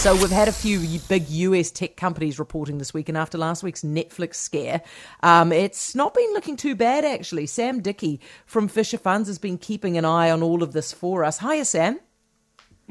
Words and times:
So 0.00 0.14
we've 0.14 0.30
had 0.30 0.48
a 0.48 0.52
few 0.52 0.98
big 1.10 1.28
US 1.28 1.70
tech 1.70 1.94
companies 1.94 2.38
reporting 2.38 2.78
this 2.78 2.94
week, 2.94 3.10
and 3.10 3.18
after 3.18 3.36
last 3.36 3.62
week's 3.62 3.82
Netflix 3.82 4.36
scare, 4.36 4.80
um, 5.22 5.52
it's 5.52 5.94
not 5.94 6.14
been 6.14 6.32
looking 6.32 6.56
too 6.56 6.74
bad 6.74 7.04
actually. 7.04 7.44
Sam 7.44 7.82
Dickie 7.82 8.18
from 8.46 8.66
Fisher 8.66 8.96
Funds 8.96 9.28
has 9.28 9.38
been 9.38 9.58
keeping 9.58 9.98
an 9.98 10.06
eye 10.06 10.30
on 10.30 10.42
all 10.42 10.62
of 10.62 10.72
this 10.72 10.90
for 10.90 11.22
us. 11.22 11.40
Hiya, 11.40 11.66
Sam. 11.66 12.00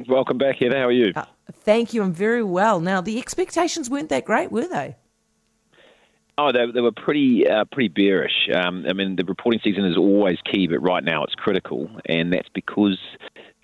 Welcome 0.07 0.37
back, 0.37 0.57
Heather. 0.57 0.77
How 0.77 0.85
are 0.85 0.91
you? 0.91 1.11
Uh, 1.15 1.25
thank 1.51 1.95
you. 1.95 2.03
I'm 2.03 2.13
very 2.13 2.43
well. 2.43 2.79
Now 2.79 3.02
the 3.02 3.18
expectations 3.18 3.89
weren't 3.89 4.10
that 4.10 4.26
great, 4.26 4.52
were 4.52 4.68
they? 4.68 4.96
Oh, 6.38 6.52
they, 6.52 6.71
they 6.71 6.82
were 6.82 6.91
pretty 6.91 7.48
uh, 7.48 7.66
pretty 7.71 7.88
bearish. 7.88 8.50
Um, 8.54 8.86
I 8.88 8.94
mean, 8.94 9.16
the 9.16 9.26
reporting 9.26 9.62
season 9.64 9.84
is 9.84 9.98
always 9.98 10.38
key, 10.46 10.68
but 10.68 10.78
right 10.78 11.04
now 11.04 11.23
it's 11.23 11.34
critical, 11.34 11.89
and 12.05 12.32
that's 12.32 12.50
because 12.54 13.00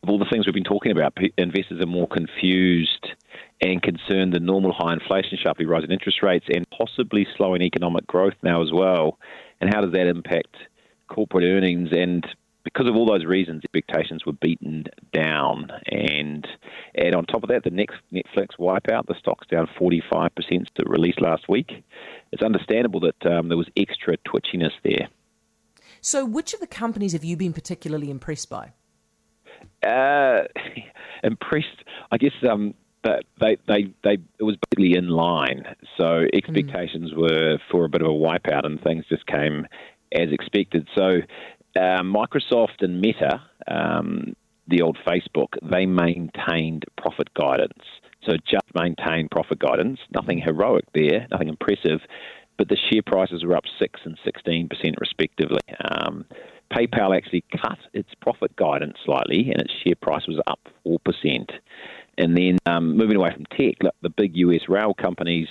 of 0.01 0.09
all 0.09 0.17
the 0.17 0.25
things 0.25 0.47
we've 0.47 0.55
been 0.55 0.63
talking 0.63 0.91
about. 0.91 1.15
Investors 1.37 1.79
are 1.79 1.85
more 1.85 2.07
confused 2.07 3.07
and 3.61 3.81
concern 3.81 4.31
the 4.31 4.39
normal 4.39 4.73
high 4.73 4.93
inflation, 4.93 5.37
sharply 5.41 5.65
rising 5.65 5.91
interest 5.91 6.21
rates, 6.21 6.45
and 6.53 6.65
possibly 6.69 7.25
slowing 7.37 7.61
economic 7.61 8.05
growth 8.07 8.35
now 8.43 8.61
as 8.61 8.71
well. 8.71 9.17
And 9.61 9.73
how 9.73 9.81
does 9.81 9.93
that 9.93 10.07
impact 10.07 10.55
corporate 11.07 11.45
earnings? 11.45 11.89
And 11.91 12.25
because 12.65 12.87
of 12.87 12.95
all 12.95 13.05
those 13.05 13.23
reasons, 13.23 13.61
expectations 13.63 14.25
were 14.25 14.33
beaten 14.33 14.85
down. 15.13 15.71
And 15.87 16.45
and 16.95 17.15
on 17.15 17.25
top 17.25 17.43
of 17.43 17.49
that, 17.49 17.63
the 17.63 17.69
next 17.69 17.97
Netflix 18.11 18.57
wipeout, 18.59 19.05
the 19.07 19.15
stock's 19.19 19.47
down 19.47 19.69
45% 19.79 20.29
since 20.49 20.69
it 20.75 20.89
released 20.89 21.21
last 21.21 21.47
week. 21.47 21.71
It's 22.31 22.43
understandable 22.43 22.99
that 23.01 23.31
um, 23.31 23.47
there 23.47 23.57
was 23.57 23.69
extra 23.77 24.17
twitchiness 24.27 24.71
there. 24.83 25.07
So, 26.01 26.25
which 26.25 26.53
of 26.53 26.59
the 26.59 26.67
companies 26.67 27.13
have 27.13 27.23
you 27.23 27.37
been 27.37 27.53
particularly 27.53 28.11
impressed 28.11 28.49
by? 28.49 28.73
Uh, 29.81 30.43
impressed, 31.23 31.83
I 32.11 32.17
guess. 32.17 32.33
Um, 32.49 32.73
that 33.05 33.23
they, 33.39 33.57
they, 33.67 33.81
they, 34.03 34.17
it 34.39 34.43
was 34.43 34.57
basically 34.69 34.97
in 34.97 35.07
line. 35.07 35.63
So 35.97 36.25
expectations 36.33 37.11
mm. 37.11 37.17
were 37.17 37.57
for 37.71 37.85
a 37.85 37.89
bit 37.89 38.01
of 38.01 38.07
a 38.07 38.19
wipeout, 38.27 38.65
and 38.65 38.81
things 38.81 39.05
just 39.07 39.25
came 39.27 39.67
as 40.11 40.29
expected. 40.31 40.87
So 40.95 41.19
uh, 41.77 42.01
Microsoft 42.01 42.79
and 42.81 42.99
Meta, 42.99 43.41
um, 43.67 44.35
the 44.67 44.81
old 44.81 44.97
Facebook, 45.07 45.51
they 45.61 45.85
maintained 45.85 46.83
profit 46.97 47.29
guidance. 47.33 47.83
So 48.25 48.33
just 48.49 48.65
maintained 48.73 49.29
profit 49.29 49.59
guidance, 49.59 49.99
nothing 50.19 50.39
heroic 50.39 50.85
there, 50.93 51.27
nothing 51.31 51.49
impressive, 51.49 51.99
but 52.57 52.69
the 52.69 52.77
share 52.89 53.03
prices 53.05 53.43
were 53.43 53.55
up 53.55 53.65
six 53.77 53.99
and 54.03 54.17
sixteen 54.23 54.67
percent 54.67 54.95
respectively. 54.99 55.59
Um, 55.91 56.25
PayPal 56.73 57.15
actually 57.15 57.43
cut 57.61 57.77
its 57.93 58.09
profit 58.21 58.55
guidance 58.55 58.97
slightly, 59.05 59.51
and 59.51 59.61
its 59.61 59.73
share 59.83 59.99
price 60.01 60.25
was 60.27 60.39
up 60.47 60.59
four 60.83 60.97
percent. 60.99 61.51
And 62.17 62.37
then 62.37 62.57
um, 62.65 62.95
moving 62.95 63.17
away 63.17 63.31
from 63.33 63.45
tech, 63.45 63.75
look, 63.81 63.95
the 64.01 64.09
big 64.09 64.37
US 64.37 64.61
rail 64.69 64.93
companies, 64.93 65.47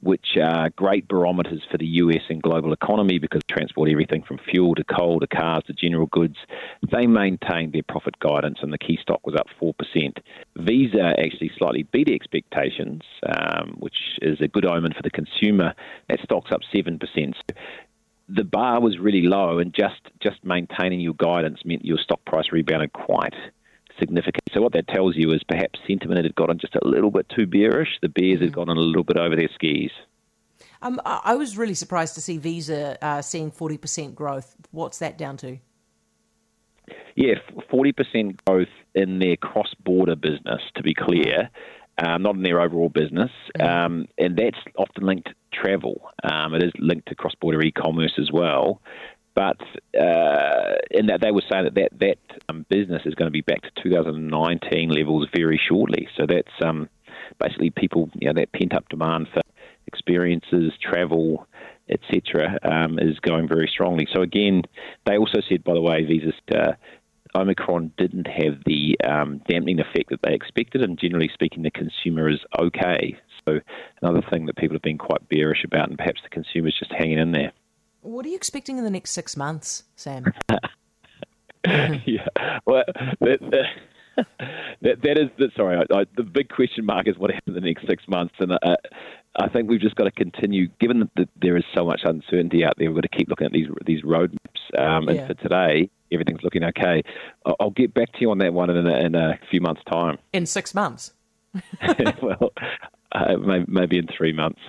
which 0.00 0.36
are 0.40 0.70
great 0.70 1.08
barometers 1.08 1.62
for 1.70 1.78
the 1.78 1.86
US 1.86 2.22
and 2.28 2.42
global 2.42 2.72
economy 2.72 3.18
because 3.18 3.42
they 3.48 3.54
transport 3.54 3.88
everything 3.90 4.22
from 4.22 4.38
fuel 4.38 4.74
to 4.74 4.84
coal 4.84 5.20
to 5.20 5.26
cars 5.26 5.62
to 5.66 5.72
general 5.72 6.06
goods, 6.06 6.36
they 6.92 7.06
maintained 7.06 7.72
their 7.72 7.82
profit 7.82 8.18
guidance 8.20 8.58
and 8.62 8.72
the 8.72 8.78
key 8.78 8.98
stock 9.00 9.26
was 9.26 9.34
up 9.34 9.46
4%. 9.60 9.72
Visa 10.56 11.14
actually 11.18 11.50
slightly 11.56 11.84
beat 11.84 12.08
expectations, 12.08 13.02
um, 13.26 13.76
which 13.78 13.96
is 14.22 14.40
a 14.40 14.48
good 14.48 14.66
omen 14.66 14.92
for 14.92 15.02
the 15.02 15.10
consumer. 15.10 15.74
That 16.08 16.20
stock's 16.22 16.52
up 16.52 16.60
7%. 16.74 17.00
So 17.14 17.56
the 18.28 18.44
bar 18.44 18.80
was 18.80 18.98
really 18.98 19.22
low, 19.22 19.58
and 19.58 19.72
just, 19.72 20.00
just 20.20 20.44
maintaining 20.44 21.00
your 21.00 21.14
guidance 21.14 21.60
meant 21.64 21.84
your 21.84 21.98
stock 21.98 22.24
price 22.24 22.46
rebounded 22.52 22.92
quite 22.92 23.34
significant. 23.98 24.42
So 24.52 24.60
what 24.60 24.72
that 24.72 24.88
tells 24.88 25.16
you 25.16 25.32
is 25.32 25.42
perhaps 25.44 25.78
sentiment 25.86 26.24
had 26.24 26.34
gotten 26.34 26.58
just 26.58 26.74
a 26.74 26.86
little 26.86 27.10
bit 27.10 27.26
too 27.34 27.46
bearish. 27.46 27.98
The 28.02 28.08
bears 28.08 28.40
had 28.40 28.50
mm. 28.50 28.54
gone 28.54 28.68
a 28.68 28.72
little 28.72 29.04
bit 29.04 29.16
over 29.16 29.36
their 29.36 29.50
skis. 29.54 29.90
Um, 30.82 31.00
I 31.04 31.34
was 31.34 31.56
really 31.56 31.74
surprised 31.74 32.14
to 32.16 32.20
see 32.20 32.38
Visa 32.38 33.02
uh, 33.02 33.22
seeing 33.22 33.50
40% 33.50 34.14
growth. 34.14 34.54
What's 34.70 34.98
that 34.98 35.16
down 35.16 35.36
to? 35.38 35.58
Yeah, 37.16 37.34
40% 37.72 38.38
growth 38.46 38.68
in 38.94 39.18
their 39.18 39.36
cross 39.36 39.72
border 39.82 40.16
business, 40.16 40.60
to 40.74 40.82
be 40.82 40.94
clear, 40.94 41.50
um, 41.98 42.22
not 42.22 42.36
in 42.36 42.42
their 42.42 42.60
overall 42.60 42.90
business. 42.90 43.30
Mm. 43.58 43.68
Um, 43.68 44.08
and 44.18 44.36
that's 44.36 44.58
often 44.76 45.06
linked 45.06 45.28
to 45.28 45.34
travel. 45.52 46.02
Um, 46.22 46.54
it 46.54 46.62
is 46.62 46.72
linked 46.78 47.08
to 47.08 47.14
cross 47.14 47.34
border 47.40 47.62
e 47.62 47.72
commerce 47.72 48.12
as 48.18 48.30
well. 48.30 48.82
But 49.36 49.60
uh, 49.94 50.80
in 50.90 51.06
that 51.06 51.20
they 51.20 51.30
were 51.30 51.42
saying 51.52 51.64
that 51.64 51.74
that, 51.74 51.90
that 52.00 52.18
um, 52.48 52.64
business 52.70 53.02
is 53.04 53.14
going 53.14 53.26
to 53.26 53.30
be 53.30 53.42
back 53.42 53.60
to 53.62 53.82
2019 53.82 54.88
levels 54.88 55.28
very 55.36 55.60
shortly. 55.68 56.08
So 56.16 56.24
that's 56.26 56.48
um, 56.64 56.88
basically 57.38 57.68
people, 57.68 58.10
you 58.14 58.28
know, 58.28 58.40
that 58.40 58.52
pent 58.52 58.74
up 58.74 58.88
demand 58.88 59.28
for 59.34 59.42
experiences, 59.86 60.72
travel, 60.80 61.46
etc., 61.90 62.58
um, 62.62 62.98
is 62.98 63.18
going 63.20 63.46
very 63.46 63.68
strongly. 63.70 64.08
So 64.12 64.22
again, 64.22 64.62
they 65.04 65.18
also 65.18 65.40
said, 65.46 65.62
by 65.62 65.74
the 65.74 65.82
way, 65.82 66.04
Visa. 66.04 66.32
Uh, 66.50 66.72
Omicron 67.34 67.92
didn't 67.98 68.28
have 68.28 68.64
the 68.64 68.96
um, 69.06 69.42
dampening 69.46 69.78
effect 69.78 70.08
that 70.08 70.20
they 70.22 70.32
expected, 70.32 70.80
and 70.80 70.98
generally 70.98 71.28
speaking, 71.34 71.64
the 71.64 71.70
consumer 71.70 72.30
is 72.30 72.38
okay. 72.58 73.18
So, 73.46 73.60
another 74.00 74.26
thing 74.30 74.46
that 74.46 74.56
people 74.56 74.74
have 74.74 74.82
been 74.82 74.96
quite 74.96 75.28
bearish 75.28 75.62
about, 75.62 75.90
and 75.90 75.98
perhaps 75.98 76.22
the 76.22 76.30
consumer 76.30 76.68
is 76.68 76.78
just 76.78 76.92
hanging 76.92 77.18
in 77.18 77.32
there. 77.32 77.52
What 78.06 78.24
are 78.24 78.28
you 78.28 78.36
expecting 78.36 78.78
in 78.78 78.84
the 78.84 78.90
next 78.90 79.10
six 79.10 79.36
months, 79.36 79.82
Sam? 79.96 80.32
yeah, 81.66 82.28
well, 82.64 82.84
that, 83.20 83.40
that, 83.50 84.24
that, 84.80 85.02
that 85.02 85.18
is 85.18 85.28
the, 85.38 85.50
sorry. 85.56 85.76
I, 85.76 85.92
I, 85.92 86.04
the 86.16 86.22
big 86.22 86.48
question 86.48 86.86
mark 86.86 87.08
is 87.08 87.18
what 87.18 87.32
happens 87.32 87.56
in 87.56 87.64
the 87.64 87.68
next 87.68 87.84
six 87.88 88.04
months, 88.06 88.34
and 88.38 88.52
uh, 88.52 88.76
I 89.34 89.48
think 89.48 89.68
we've 89.68 89.80
just 89.80 89.96
got 89.96 90.04
to 90.04 90.12
continue. 90.12 90.68
Given 90.78 91.10
that 91.16 91.28
there 91.42 91.56
is 91.56 91.64
so 91.74 91.84
much 91.84 92.02
uncertainty 92.04 92.64
out 92.64 92.74
there, 92.78 92.92
we've 92.92 93.02
got 93.02 93.10
to 93.10 93.18
keep 93.18 93.28
looking 93.28 93.46
at 93.46 93.52
these 93.52 93.66
these 93.84 94.02
roadmaps. 94.04 94.38
Um, 94.78 95.08
and 95.08 95.16
yeah. 95.16 95.26
for 95.26 95.34
today, 95.34 95.90
everything's 96.12 96.44
looking 96.44 96.62
okay. 96.62 97.02
I'll, 97.44 97.56
I'll 97.58 97.70
get 97.70 97.92
back 97.92 98.12
to 98.12 98.20
you 98.20 98.30
on 98.30 98.38
that 98.38 98.52
one 98.52 98.70
in 98.70 98.86
a, 98.86 98.98
in 99.00 99.16
a 99.16 99.36
few 99.50 99.60
months' 99.60 99.82
time. 99.90 100.18
In 100.32 100.46
six 100.46 100.76
months. 100.76 101.12
well, 102.22 102.52
uh, 103.10 103.36
maybe, 103.36 103.64
maybe 103.66 103.98
in 103.98 104.06
three 104.16 104.32
months. 104.32 104.60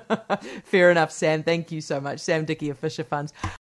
Fair 0.64 0.90
enough, 0.90 1.10
Sam. 1.10 1.42
Thank 1.42 1.72
you 1.72 1.80
so 1.80 2.00
much. 2.00 2.20
Sam 2.20 2.44
Dickie 2.44 2.70
of 2.70 2.78
Fisher 2.78 3.04
Funds. 3.04 3.32